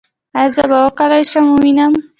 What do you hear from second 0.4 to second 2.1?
زه به وکولی شم ووینم؟